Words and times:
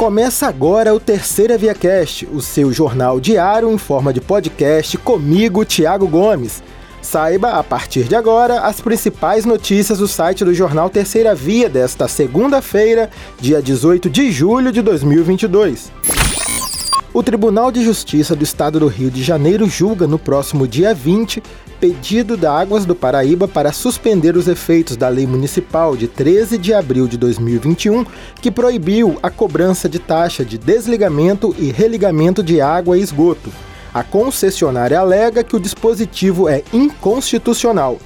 Começa 0.00 0.46
agora 0.46 0.94
o 0.94 0.98
Terceira 0.98 1.58
Via 1.58 1.74
Cast, 1.74 2.26
o 2.32 2.40
seu 2.40 2.72
jornal 2.72 3.20
diário 3.20 3.70
em 3.70 3.76
forma 3.76 4.14
de 4.14 4.18
podcast 4.18 4.96
comigo, 4.96 5.62
Tiago 5.62 6.08
Gomes. 6.08 6.62
Saiba, 7.02 7.50
a 7.50 7.62
partir 7.62 8.04
de 8.04 8.16
agora, 8.16 8.60
as 8.60 8.80
principais 8.80 9.44
notícias 9.44 9.98
do 9.98 10.08
site 10.08 10.42
do 10.42 10.54
jornal 10.54 10.88
Terceira 10.88 11.34
Via 11.34 11.68
desta 11.68 12.08
segunda-feira, 12.08 13.10
dia 13.38 13.60
18 13.60 14.08
de 14.08 14.32
julho 14.32 14.72
de 14.72 14.80
2022. 14.80 15.92
O 17.12 17.22
Tribunal 17.22 17.70
de 17.70 17.84
Justiça 17.84 18.34
do 18.34 18.42
Estado 18.42 18.80
do 18.80 18.86
Rio 18.86 19.10
de 19.10 19.22
Janeiro 19.22 19.68
julga 19.68 20.06
no 20.06 20.18
próximo 20.18 20.66
dia 20.66 20.94
20 20.94 21.42
pedido 21.80 22.36
da 22.36 22.52
Águas 22.52 22.84
do 22.84 22.94
Paraíba 22.94 23.48
para 23.48 23.72
suspender 23.72 24.36
os 24.36 24.46
efeitos 24.46 24.96
da 24.96 25.08
Lei 25.08 25.26
Municipal 25.26 25.96
de 25.96 26.06
13 26.06 26.58
de 26.58 26.74
abril 26.74 27.08
de 27.08 27.16
2021, 27.16 28.04
que 28.40 28.50
proibiu 28.50 29.18
a 29.22 29.30
cobrança 29.30 29.88
de 29.88 29.98
taxa 29.98 30.44
de 30.44 30.58
desligamento 30.58 31.54
e 31.58 31.72
religamento 31.72 32.42
de 32.42 32.60
água 32.60 32.98
e 32.98 33.00
esgoto. 33.02 33.50
A 33.94 34.04
concessionária 34.04 35.00
alega 35.00 35.42
que 35.42 35.56
o 35.56 35.60
dispositivo 35.60 36.48
é 36.48 36.62
inconstitucional. 36.72 37.98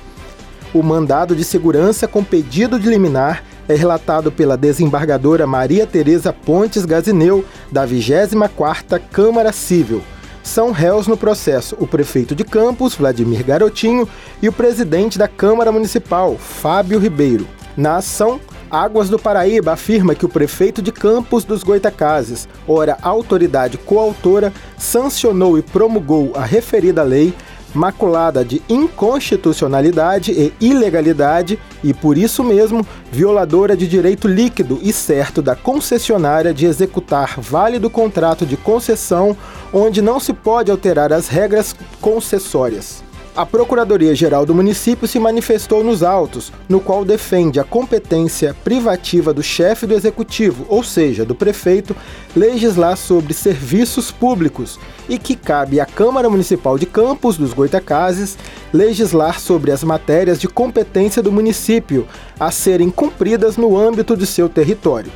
O 0.72 0.82
mandado 0.82 1.34
de 1.34 1.44
segurança 1.44 2.06
com 2.06 2.22
pedido 2.22 2.78
de 2.78 2.88
liminar 2.88 3.42
é 3.68 3.74
relatado 3.74 4.30
pela 4.30 4.56
desembargadora 4.56 5.46
Maria 5.46 5.86
Tereza 5.86 6.32
Pontes 6.32 6.84
Gazineu, 6.84 7.44
da 7.72 7.86
24ª 7.86 9.00
Câmara 9.10 9.52
Civil. 9.52 10.02
São 10.44 10.72
réus 10.72 11.06
no 11.06 11.16
processo 11.16 11.74
o 11.80 11.86
prefeito 11.86 12.34
de 12.34 12.44
Campos, 12.44 12.94
Vladimir 12.94 13.42
Garotinho, 13.42 14.06
e 14.42 14.48
o 14.48 14.52
presidente 14.52 15.18
da 15.18 15.26
Câmara 15.26 15.72
Municipal, 15.72 16.36
Fábio 16.36 16.98
Ribeiro. 16.98 17.48
Na 17.74 17.96
ação, 17.96 18.38
Águas 18.70 19.08
do 19.08 19.18
Paraíba 19.18 19.72
afirma 19.72 20.14
que 20.14 20.26
o 20.26 20.28
prefeito 20.28 20.82
de 20.82 20.92
Campos 20.92 21.44
dos 21.44 21.62
Goitacazes, 21.62 22.46
ora 22.68 22.98
autoridade 23.02 23.78
coautora, 23.78 24.52
sancionou 24.76 25.58
e 25.58 25.62
promulgou 25.62 26.32
a 26.34 26.44
referida 26.44 27.02
lei 27.02 27.34
maculada 27.74 28.44
de 28.44 28.62
inconstitucionalidade 28.68 30.32
e 30.32 30.52
ilegalidade 30.60 31.58
e, 31.82 31.92
por 31.92 32.16
isso 32.16 32.42
mesmo, 32.42 32.86
violadora 33.12 33.76
de 33.76 33.86
direito 33.86 34.26
líquido 34.26 34.78
e 34.82 34.92
certo 34.92 35.42
da 35.42 35.54
concessionária 35.54 36.54
de 36.54 36.64
executar 36.64 37.38
válido 37.38 37.90
contrato 37.90 38.46
de 38.46 38.56
concessão 38.56 39.36
onde 39.72 40.00
não 40.00 40.18
se 40.18 40.32
pode 40.32 40.70
alterar 40.70 41.12
as 41.12 41.28
regras 41.28 41.76
concessórias. 42.00 43.03
A 43.36 43.44
Procuradoria-Geral 43.44 44.46
do 44.46 44.54
município 44.54 45.08
se 45.08 45.18
manifestou 45.18 45.82
nos 45.82 46.04
autos, 46.04 46.52
no 46.68 46.78
qual 46.78 47.04
defende 47.04 47.58
a 47.58 47.64
competência 47.64 48.54
privativa 48.62 49.34
do 49.34 49.42
chefe 49.42 49.88
do 49.88 49.94
executivo, 49.94 50.64
ou 50.68 50.84
seja, 50.84 51.24
do 51.24 51.34
prefeito, 51.34 51.96
legislar 52.36 52.96
sobre 52.96 53.34
serviços 53.34 54.12
públicos 54.12 54.78
e 55.08 55.18
que 55.18 55.34
cabe 55.34 55.80
à 55.80 55.86
Câmara 55.86 56.30
Municipal 56.30 56.78
de 56.78 56.86
Campos 56.86 57.36
dos 57.36 57.52
Goitacazes 57.52 58.38
legislar 58.72 59.40
sobre 59.40 59.72
as 59.72 59.82
matérias 59.82 60.40
de 60.40 60.46
competência 60.46 61.20
do 61.20 61.32
município 61.32 62.06
a 62.38 62.52
serem 62.52 62.88
cumpridas 62.88 63.56
no 63.56 63.76
âmbito 63.76 64.16
de 64.16 64.26
seu 64.26 64.48
território. 64.48 65.10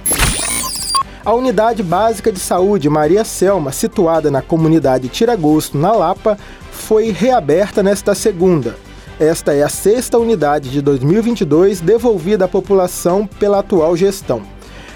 A 1.25 1.35
Unidade 1.35 1.83
Básica 1.83 2.31
de 2.33 2.39
Saúde 2.39 2.89
Maria 2.89 3.25
Selma, 3.25 3.73
situada 3.73 4.31
na 4.31 4.41
comunidade 4.41 5.09
Tiragosto, 5.09 5.77
na 5.77 5.93
Lapa, 5.93 6.39
foi 6.71 7.11
reaberta 7.11 7.83
nesta 7.83 8.15
segunda. 8.15 8.77
Esta 9.19 9.53
é 9.53 9.65
a 9.65 9.69
sexta 9.69 10.17
unidade 10.17 10.71
de 10.71 10.81
2022 10.81 11.81
devolvida 11.81 12.45
à 12.45 12.49
população 12.49 13.27
pela 13.27 13.59
atual 13.59 13.97
gestão. 13.97 14.43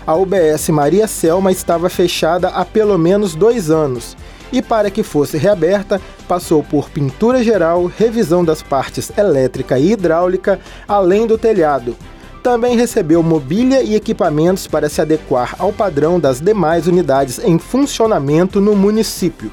A 0.07 0.15
UBS 0.15 0.69
Maria 0.69 1.09
Selma 1.09 1.51
estava 1.51 1.91
fechada 1.91 2.49
há 2.49 2.65
pelo 2.65 2.97
menos 2.97 3.35
dois 3.35 3.69
anos 3.71 4.17
e, 4.53 4.63
para 4.63 4.91
que 4.91 5.03
fosse 5.03 5.37
reaberta, 5.37 6.01
passou 6.29 6.63
por 6.63 6.89
pintura 6.89 7.43
geral, 7.43 7.87
revisão 7.87 8.45
das 8.45 8.63
partes 8.63 9.11
elétrica 9.19 9.79
e 9.79 9.93
hidráulica, 9.93 10.61
além 10.87 11.27
do 11.27 11.37
telhado. 11.37 11.97
Também 12.43 12.77
recebeu 12.77 13.23
mobília 13.23 13.83
e 13.83 13.95
equipamentos 13.95 14.67
para 14.67 14.89
se 14.89 15.01
adequar 15.01 15.55
ao 15.61 15.73
padrão 15.73 16.19
das 16.19 16.41
demais 16.41 16.89
unidades 16.89 17.39
em 17.39 17.57
funcionamento 17.57 18.61
no 18.61 18.75
município. 18.75 19.53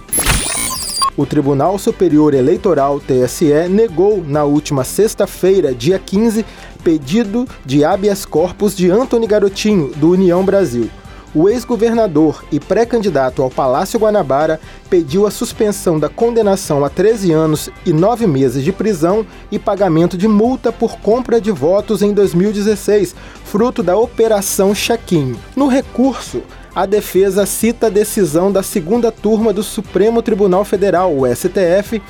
O 1.16 1.26
Tribunal 1.26 1.78
Superior 1.78 2.34
Eleitoral, 2.34 3.00
TSE, 3.00 3.68
negou 3.70 4.24
na 4.26 4.44
última 4.44 4.84
sexta-feira, 4.84 5.76
dia 5.76 6.00
15, 6.00 6.44
pedido 6.84 7.48
de 7.64 7.84
habeas 7.84 8.26
corpus 8.26 8.76
de 8.76 8.90
Antony 8.90 9.28
Garotinho, 9.28 9.92
do 9.96 10.10
União 10.10 10.44
Brasil. 10.44 10.90
O 11.34 11.48
ex-governador 11.48 12.44
e 12.52 12.60
pré-candidato 12.60 13.44
ao 13.44 13.52
Palácio 13.52 14.00
Guanabara 14.00 14.60
pediu 14.90 15.28
a 15.28 15.32
suspensão 15.32 16.00
da 16.00 16.10
condenação 16.10 16.84
a 16.84 16.90
13 16.90 17.32
anos 17.32 17.70
e 17.86 17.94
9 17.94 18.26
meses 18.26 18.64
de 18.64 18.72
prisão 18.72 19.24
e 19.52 19.60
pagamento 19.60 20.18
de 20.18 20.28
multa 20.28 20.72
por 20.72 20.98
compra 21.00 21.40
de 21.40 21.52
votos 21.52 22.02
em 22.02 22.14
2016, 22.14 23.16
fruto 23.46 23.84
da 23.84 23.96
Operação 23.96 24.74
Chequinho. 24.74 25.40
No 25.56 25.68
recurso, 25.68 26.42
a 26.74 26.88
defesa 26.88 27.46
cita 27.46 27.88
a 27.88 27.90
decisão 27.92 28.52
da 28.52 28.64
segunda 28.64 29.12
turma 29.12 29.54
do 29.54 29.62
Supremo 29.62 30.24
Tribunal 30.24 30.66
Federal, 30.66 31.16
o 31.16 31.28
STF, 31.28 32.02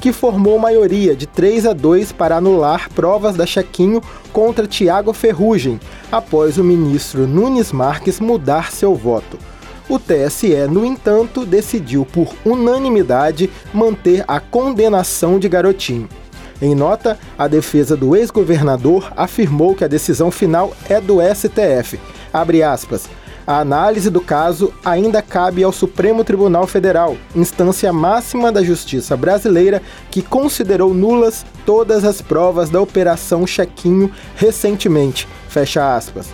que 0.00 0.12
formou 0.12 0.58
maioria 0.58 1.16
de 1.16 1.26
3 1.26 1.66
a 1.66 1.72
2 1.72 2.12
para 2.12 2.36
anular 2.36 2.88
provas 2.90 3.36
da 3.36 3.46
Chequinho 3.46 4.02
contra 4.32 4.66
Tiago 4.66 5.12
Ferrugem, 5.12 5.80
após 6.10 6.58
o 6.58 6.64
ministro 6.64 7.26
Nunes 7.26 7.72
Marques 7.72 8.20
mudar 8.20 8.70
seu 8.70 8.94
voto. 8.94 9.38
O 9.88 9.98
TSE, 9.98 10.66
no 10.68 10.84
entanto, 10.84 11.46
decidiu 11.46 12.04
por 12.04 12.34
unanimidade 12.44 13.48
manter 13.72 14.24
a 14.26 14.40
condenação 14.40 15.38
de 15.38 15.48
Garotinho. 15.48 16.08
Em 16.60 16.74
nota, 16.74 17.18
a 17.38 17.46
defesa 17.46 17.96
do 17.96 18.16
ex-governador 18.16 19.12
afirmou 19.16 19.74
que 19.74 19.84
a 19.84 19.88
decisão 19.88 20.30
final 20.30 20.72
é 20.88 21.00
do 21.00 21.18
STF. 21.20 22.00
Abre 22.32 22.62
aspas. 22.62 23.08
A 23.46 23.60
análise 23.60 24.10
do 24.10 24.20
caso 24.20 24.74
ainda 24.84 25.22
cabe 25.22 25.62
ao 25.62 25.70
Supremo 25.70 26.24
Tribunal 26.24 26.66
Federal, 26.66 27.16
instância 27.34 27.92
máxima 27.92 28.50
da 28.50 28.60
justiça 28.60 29.16
brasileira 29.16 29.80
que 30.10 30.20
considerou 30.20 30.92
nulas 30.92 31.46
todas 31.64 32.04
as 32.04 32.20
provas 32.20 32.70
da 32.70 32.80
Operação 32.80 33.46
Chequinho 33.46 34.10
recentemente. 34.34 35.28
Fecha 35.48 35.94
aspas. 35.94 36.26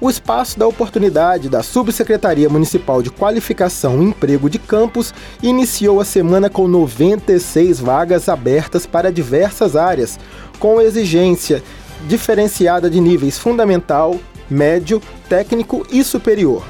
O 0.00 0.08
espaço 0.08 0.58
da 0.58 0.66
oportunidade 0.66 1.48
da 1.48 1.62
Subsecretaria 1.62 2.48
Municipal 2.48 3.02
de 3.02 3.10
Qualificação 3.10 4.00
e 4.00 4.06
Emprego 4.06 4.48
de 4.48 4.58
Campos 4.60 5.12
iniciou 5.42 6.00
a 6.00 6.04
semana 6.04 6.48
com 6.48 6.68
96 6.68 7.80
vagas 7.80 8.28
abertas 8.28 8.86
para 8.86 9.12
diversas 9.12 9.74
áreas, 9.74 10.18
com 10.58 10.80
exigência 10.80 11.62
diferenciada 12.08 12.88
de 12.88 12.98
níveis 12.98 13.36
fundamental, 13.38 14.16
médio, 14.50 15.00
técnico 15.28 15.86
e 15.90 16.02
superior. 16.02 16.64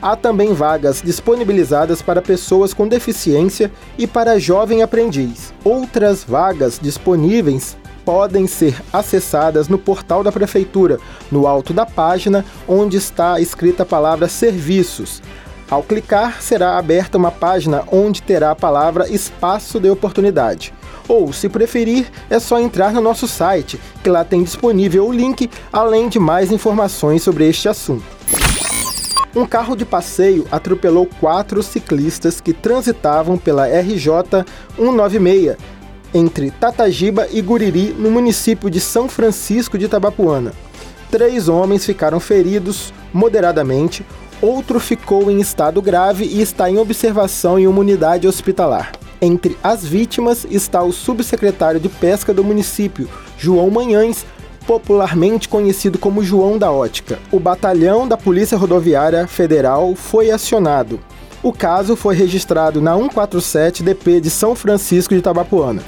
Há 0.00 0.14
também 0.14 0.52
vagas 0.52 1.02
disponibilizadas 1.02 2.00
para 2.00 2.22
pessoas 2.22 2.72
com 2.72 2.86
deficiência 2.86 3.72
e 3.98 4.06
para 4.06 4.38
jovem 4.38 4.82
aprendiz. 4.82 5.52
Outras 5.64 6.22
vagas 6.22 6.78
disponíveis 6.80 7.76
podem 8.04 8.46
ser 8.46 8.80
acessadas 8.92 9.68
no 9.68 9.78
portal 9.78 10.22
da 10.22 10.30
Prefeitura, 10.30 10.98
no 11.30 11.46
alto 11.46 11.72
da 11.72 11.84
página, 11.84 12.44
onde 12.68 12.96
está 12.96 13.40
escrita 13.40 13.82
a 13.82 13.86
palavra 13.86 14.28
Serviços. 14.28 15.20
Ao 15.68 15.82
clicar, 15.82 16.40
será 16.40 16.78
aberta 16.78 17.18
uma 17.18 17.32
página 17.32 17.82
onde 17.90 18.22
terá 18.22 18.52
a 18.52 18.56
palavra 18.56 19.10
Espaço 19.10 19.80
de 19.80 19.90
Oportunidade. 19.90 20.72
Ou, 21.08 21.32
se 21.32 21.48
preferir, 21.48 22.06
é 22.30 22.38
só 22.38 22.60
entrar 22.60 22.92
no 22.92 23.00
nosso 23.00 23.26
site, 23.26 23.80
que 24.02 24.08
lá 24.08 24.24
tem 24.24 24.44
disponível 24.44 25.06
o 25.08 25.12
link, 25.12 25.50
além 25.72 26.08
de 26.08 26.18
mais 26.20 26.52
informações 26.52 27.22
sobre 27.22 27.48
este 27.48 27.68
assunto. 27.68 28.04
Um 29.34 29.44
carro 29.44 29.76
de 29.76 29.84
passeio 29.84 30.46
atropelou 30.50 31.06
quatro 31.20 31.62
ciclistas 31.62 32.40
que 32.40 32.52
transitavam 32.52 33.36
pela 33.36 33.66
RJ 33.66 34.44
196 34.76 35.56
entre 36.14 36.50
Tatagiba 36.50 37.28
e 37.30 37.42
Guriri, 37.42 37.94
no 37.98 38.10
município 38.10 38.70
de 38.70 38.80
São 38.80 39.08
Francisco 39.08 39.76
de 39.76 39.88
Tabapuana. 39.88 40.52
Três 41.10 41.48
homens 41.48 41.84
ficaram 41.84 42.18
feridos 42.18 42.94
moderadamente, 43.12 44.04
outro 44.40 44.78
ficou 44.80 45.30
em 45.30 45.40
estado 45.40 45.80
grave 45.80 46.24
e 46.24 46.40
está 46.40 46.70
em 46.70 46.78
observação 46.78 47.58
em 47.58 47.66
uma 47.66 47.80
unidade 47.80 48.26
hospitalar. 48.26 48.92
Entre 49.20 49.56
as 49.62 49.84
vítimas 49.84 50.46
está 50.50 50.82
o 50.82 50.92
subsecretário 50.92 51.80
de 51.80 51.88
Pesca 51.88 52.34
do 52.34 52.44
município, 52.44 53.08
João 53.38 53.70
Manhães, 53.70 54.26
popularmente 54.66 55.48
conhecido 55.48 55.98
como 55.98 56.24
João 56.24 56.58
da 56.58 56.70
Ótica. 56.70 57.18
O 57.30 57.40
batalhão 57.40 58.06
da 58.06 58.16
Polícia 58.16 58.58
Rodoviária 58.58 59.26
Federal 59.26 59.94
foi 59.94 60.30
acionado. 60.30 61.00
O 61.42 61.52
caso 61.52 61.94
foi 61.94 62.14
registrado 62.14 62.80
na 62.80 62.96
147 62.96 63.82
DP 63.82 64.20
de 64.20 64.30
São 64.30 64.54
Francisco 64.54 65.14
de 65.14 65.22
Tabapuana. 65.22 65.82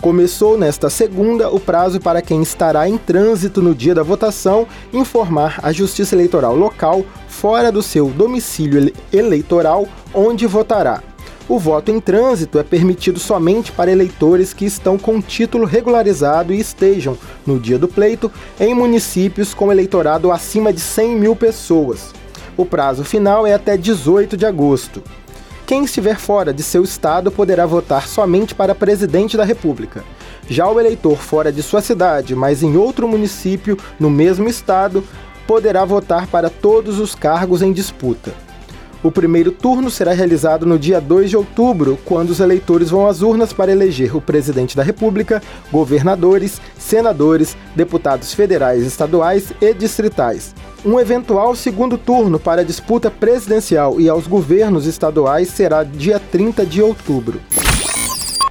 Começou 0.00 0.58
nesta 0.58 0.90
segunda 0.90 1.48
o 1.50 1.58
prazo 1.58 1.98
para 1.98 2.20
quem 2.20 2.42
estará 2.42 2.86
em 2.88 2.98
trânsito 2.98 3.62
no 3.62 3.74
dia 3.74 3.94
da 3.94 4.02
votação 4.02 4.66
informar 4.92 5.58
a 5.62 5.72
Justiça 5.72 6.14
Eleitoral 6.14 6.54
local, 6.54 7.04
fora 7.34 7.72
do 7.72 7.82
seu 7.82 8.08
domicílio 8.08 8.92
eleitoral 9.12 9.88
onde 10.14 10.46
votará. 10.46 11.02
O 11.48 11.58
voto 11.58 11.90
em 11.90 12.00
trânsito 12.00 12.58
é 12.58 12.62
permitido 12.62 13.18
somente 13.18 13.70
para 13.70 13.90
eleitores 13.90 14.54
que 14.54 14.64
estão 14.64 14.96
com 14.96 15.20
título 15.20 15.66
regularizado 15.66 16.54
e 16.54 16.60
estejam, 16.60 17.18
no 17.44 17.58
dia 17.58 17.78
do 17.78 17.88
pleito, 17.88 18.32
em 18.58 18.72
municípios 18.72 19.52
com 19.52 19.70
eleitorado 19.70 20.32
acima 20.32 20.72
de 20.72 20.80
100 20.80 21.16
mil 21.16 21.36
pessoas. 21.36 22.14
O 22.56 22.64
prazo 22.64 23.04
final 23.04 23.46
é 23.46 23.52
até 23.52 23.76
18 23.76 24.36
de 24.36 24.46
agosto. 24.46 25.02
Quem 25.66 25.84
estiver 25.84 26.16
fora 26.16 26.52
de 26.52 26.62
seu 26.62 26.84
estado 26.84 27.30
poderá 27.30 27.66
votar 27.66 28.06
somente 28.06 28.54
para 28.54 28.74
presidente 28.74 29.36
da 29.36 29.44
República. 29.44 30.04
Já 30.48 30.68
o 30.68 30.78
eleitor 30.78 31.16
fora 31.16 31.50
de 31.50 31.62
sua 31.62 31.82
cidade, 31.82 32.34
mas 32.34 32.62
em 32.62 32.76
outro 32.76 33.08
município 33.08 33.76
no 33.98 34.08
mesmo 34.08 34.48
estado, 34.48 35.04
poderá 35.46 35.84
votar 35.84 36.26
para 36.26 36.50
todos 36.50 36.98
os 36.98 37.14
cargos 37.14 37.62
em 37.62 37.72
disputa. 37.72 38.32
O 39.04 39.12
primeiro 39.12 39.52
turno 39.52 39.90
será 39.90 40.14
realizado 40.14 40.64
no 40.64 40.78
dia 40.78 40.98
2 40.98 41.28
de 41.28 41.36
outubro, 41.36 41.98
quando 42.06 42.30
os 42.30 42.40
eleitores 42.40 42.88
vão 42.88 43.06
às 43.06 43.20
urnas 43.20 43.52
para 43.52 43.70
eleger 43.70 44.16
o 44.16 44.20
presidente 44.20 44.74
da 44.74 44.82
República, 44.82 45.42
governadores, 45.70 46.58
senadores, 46.78 47.54
deputados 47.76 48.32
federais, 48.32 48.82
estaduais 48.82 49.52
e 49.60 49.74
distritais. 49.74 50.54
Um 50.82 50.98
eventual 50.98 51.54
segundo 51.54 51.98
turno 51.98 52.40
para 52.40 52.62
a 52.62 52.64
disputa 52.64 53.10
presidencial 53.10 54.00
e 54.00 54.08
aos 54.08 54.26
governos 54.26 54.86
estaduais 54.86 55.48
será 55.48 55.84
dia 55.84 56.18
30 56.18 56.64
de 56.64 56.80
outubro. 56.80 57.42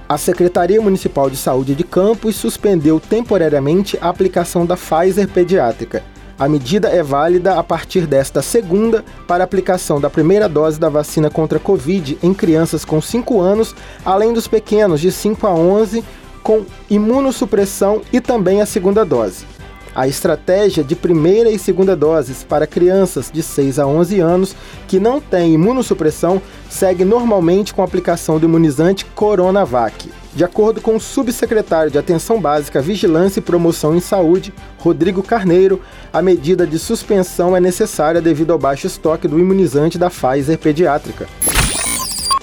A 0.08 0.16
Secretaria 0.16 0.80
Municipal 0.80 1.28
de 1.28 1.36
Saúde 1.36 1.74
de 1.74 1.82
Campos 1.82 2.36
suspendeu 2.36 3.00
temporariamente 3.00 3.98
a 4.00 4.08
aplicação 4.08 4.64
da 4.64 4.76
Pfizer 4.76 5.26
pediátrica. 5.26 6.13
A 6.38 6.48
medida 6.48 6.88
é 6.88 7.02
válida 7.02 7.58
a 7.58 7.62
partir 7.62 8.06
desta 8.06 8.42
segunda 8.42 9.04
para 9.26 9.44
aplicação 9.44 10.00
da 10.00 10.10
primeira 10.10 10.48
dose 10.48 10.80
da 10.80 10.88
vacina 10.88 11.30
contra 11.30 11.58
a 11.58 11.60
Covid 11.60 12.18
em 12.22 12.34
crianças 12.34 12.84
com 12.84 13.00
5 13.00 13.40
anos, 13.40 13.74
além 14.04 14.32
dos 14.32 14.48
pequenos 14.48 15.00
de 15.00 15.12
5 15.12 15.46
a 15.46 15.54
11 15.54 16.04
com 16.42 16.64
imunossupressão 16.90 18.02
e 18.12 18.20
também 18.20 18.60
a 18.60 18.66
segunda 18.66 19.04
dose. 19.04 19.46
A 19.94 20.08
estratégia 20.08 20.82
de 20.82 20.96
primeira 20.96 21.48
e 21.50 21.58
segunda 21.58 21.94
doses 21.94 22.42
para 22.42 22.66
crianças 22.66 23.30
de 23.32 23.44
6 23.44 23.78
a 23.78 23.86
11 23.86 24.18
anos 24.18 24.56
que 24.88 24.98
não 24.98 25.20
têm 25.20 25.54
imunossupressão 25.54 26.42
segue 26.68 27.04
normalmente 27.04 27.72
com 27.72 27.80
a 27.80 27.84
aplicação 27.84 28.40
do 28.40 28.46
imunizante 28.46 29.04
Coronavac. 29.04 30.10
De 30.34 30.42
acordo 30.42 30.80
com 30.80 30.96
o 30.96 31.00
subsecretário 31.00 31.92
de 31.92 31.98
Atenção 31.98 32.40
Básica, 32.40 32.82
Vigilância 32.82 33.38
e 33.38 33.42
Promoção 33.42 33.94
em 33.94 34.00
Saúde, 34.00 34.52
Rodrigo 34.78 35.22
Carneiro, 35.22 35.80
a 36.12 36.20
medida 36.20 36.66
de 36.66 36.76
suspensão 36.76 37.56
é 37.56 37.60
necessária 37.60 38.20
devido 38.20 38.52
ao 38.52 38.58
baixo 38.58 38.88
estoque 38.88 39.28
do 39.28 39.38
imunizante 39.38 39.96
da 39.96 40.10
Pfizer 40.10 40.58
pediátrica. 40.58 41.28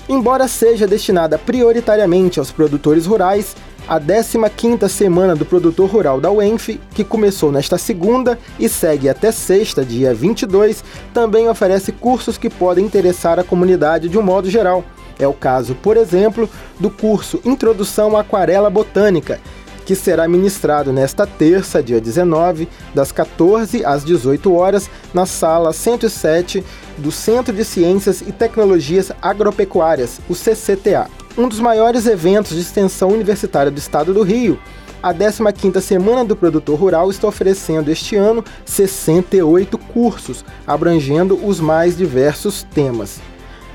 Embora 0.08 0.48
seja 0.48 0.88
destinada 0.88 1.38
prioritariamente 1.38 2.40
aos 2.40 2.50
produtores 2.50 3.06
rurais, 3.06 3.56
a 3.92 4.00
15ª 4.00 4.88
Semana 4.88 5.36
do 5.36 5.44
Produtor 5.44 5.90
Rural 5.90 6.22
da 6.22 6.32
UENF, 6.32 6.80
que 6.94 7.04
começou 7.04 7.52
nesta 7.52 7.78
segunda 7.78 8.40
e 8.58 8.70
segue 8.70 9.10
até 9.10 9.34
sexta, 9.34 9.84
dia 9.84 10.14
22, 10.14 10.82
também 11.14 11.50
oferece 11.50 11.92
cursos 11.92 12.38
que 12.38 12.50
podem 12.50 12.86
interessar 12.86 13.38
a 13.38 13.44
comunidade 13.44 14.08
de 14.08 14.18
um 14.18 14.22
modo 14.22 14.50
geral. 14.50 14.82
É 15.20 15.28
o 15.28 15.34
caso, 15.34 15.76
por 15.76 15.98
exemplo, 15.98 16.50
do 16.80 16.90
curso 16.90 17.42
Introdução 17.44 18.16
à 18.16 18.22
Aquarela 18.22 18.70
Botânica, 18.70 19.42
que 19.86 19.94
será 19.94 20.26
ministrado 20.26 20.94
nesta 20.94 21.28
terça, 21.28 21.84
dia 21.84 22.00
19, 22.00 22.70
das 22.96 23.12
14 23.12 23.84
às 23.84 24.06
18 24.06 24.54
horas, 24.54 24.90
na 25.14 25.26
sala 25.26 25.74
107 25.74 26.64
do 26.98 27.12
Centro 27.12 27.54
de 27.54 27.66
Ciências 27.66 28.22
e 28.22 28.32
Tecnologias 28.32 29.12
Agropecuárias, 29.22 30.22
o 30.30 30.34
CCTA. 30.34 31.10
Um 31.38 31.48
dos 31.48 31.62
maiores 31.62 32.08
eventos 32.08 32.56
de 32.56 32.62
extensão 32.62 33.10
universitária 33.10 33.72
do 33.72 33.78
estado 33.78 34.14
do 34.14 34.22
Rio, 34.22 34.60
a 35.02 35.14
15ª 35.14 35.80
Semana 35.80 36.26
do 36.26 36.36
Produtor 36.36 36.78
Rural 36.78 37.10
está 37.10 37.26
oferecendo 37.26 37.90
este 37.90 38.18
ano 38.18 38.44
68 38.66 39.78
cursos, 39.78 40.44
abrangendo 40.68 41.40
os 41.48 41.62
mais 41.62 41.96
diversos 41.96 42.64
temas. 42.64 43.20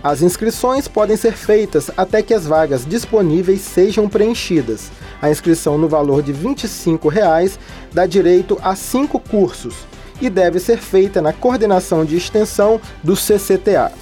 As 0.05 0.21
inscrições 0.21 0.87
podem 0.87 1.17
ser 1.17 1.33
feitas 1.33 1.91
até 1.97 2.23
que 2.23 2.35
as 2.35 2.47
vagas 2.47 2.85
disponíveis 2.85 3.63
sejam 3.63 4.07
preenchidas. 4.07 4.91
A 5.21 5.31
inscrição 5.31 5.79
no 5.79 5.89
valor 5.89 6.23
de 6.23 6.33
25 6.33 7.09
reais 7.09 7.59
dá 7.93 8.05
direito 8.05 8.59
a 8.63 8.77
cinco 8.77 9.19
cursos 9.19 9.75
e 10.21 10.29
deve 10.29 10.61
ser 10.61 10.77
feita 10.77 11.23
na 11.23 11.33
coordenação 11.33 12.05
de 12.05 12.17
extensão 12.17 12.79
do 13.03 13.17
CCTA. 13.17 13.93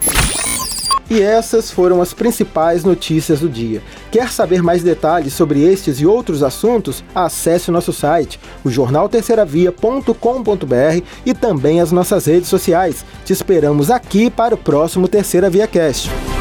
E 1.09 1.21
essas 1.21 1.71
foram 1.71 2.01
as 2.01 2.15
principais 2.15 2.85
notícias 2.85 3.41
do 3.41 3.49
dia. 3.49 3.83
Quer 4.11 4.31
saber 4.31 4.63
mais 4.63 4.83
detalhes 4.83 5.35
sobre 5.35 5.63
estes 5.63 6.01
e 6.01 6.07
outros 6.07 6.43
assuntos? 6.43 7.05
Acesse 7.15 7.71
o 7.71 7.73
nosso 7.73 7.93
site, 7.93 8.41
o 8.65 8.71
jornalterceiravia.com.br 8.71 11.05
e 11.27 11.35
também 11.35 11.81
as 11.81 11.93
nossas 11.93 12.27
redes 12.27 12.49
sociais. 12.49 13.05
Te 13.25 13.33
esperamos 13.33 13.91
aqui 13.91 14.31
para 14.31 14.55
o 14.55 14.59
próximo 14.59 15.09
Terceira 15.09 15.51
Via 15.51 15.67
Cast. 15.67 16.34